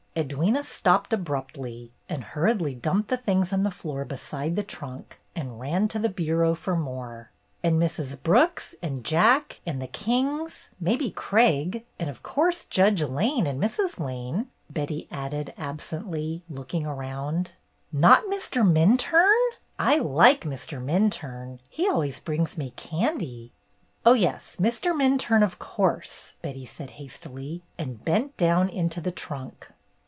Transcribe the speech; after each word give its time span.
Edwyna 0.13 0.61
stopped 0.65 1.13
abruptly 1.13 1.89
and 2.09 2.21
hurriedly 2.25 2.75
dumped 2.75 3.07
the 3.07 3.15
things 3.15 3.53
on 3.53 3.63
the 3.63 3.71
floor 3.71 4.03
beside 4.03 4.57
the 4.57 4.61
trunk 4.63 5.21
and 5.37 5.57
ran 5.57 5.87
to 5.87 5.97
the 5.99 6.09
bureau 6.09 6.53
for 6.53 6.75
more. 6.75 7.31
THIS 7.61 7.71
WAY 7.71 7.71
FOR 7.71 7.75
MARYLAND! 7.77 7.91
277 8.23 8.23
''And 8.23 8.23
Mrs. 8.23 8.23
Brooks 8.23 8.75
and 8.81 9.05
Jack, 9.05 9.61
and 9.65 9.81
the 9.81 9.87
Kings, 9.87 10.69
maybe 10.81 11.11
Craig, 11.11 11.85
and 11.97 12.09
of 12.09 12.23
course 12.23 12.65
Judge 12.65 13.01
Lane 13.01 13.47
and 13.47 13.63
Mrs. 13.63 14.01
Lane," 14.05 14.47
Betty 14.69 15.07
added 15.09 15.53
absently, 15.57 16.43
looking 16.49 16.85
around. 16.85 17.51
"Not 17.93 18.25
Mr. 18.25 18.69
Minturne? 18.69 19.53
I 19.79 19.97
like 19.97 20.41
Mr. 20.41 20.83
Minturne. 20.83 21.59
He 21.69 21.87
always 21.87 22.19
brings 22.19 22.57
me 22.57 22.71
candy." 22.71 23.53
"Oh, 24.05 24.11
yes, 24.13 24.57
Mr. 24.59 24.93
Minturne, 24.93 25.41
of 25.41 25.57
course," 25.57 26.33
Betty 26.41 26.65
said 26.65 26.89
hastily, 26.99 27.63
and 27.77 28.03
bent 28.03 28.35
down 28.35 28.67
into 28.67 28.99
the 28.99 29.13
trunk. 29.13 29.71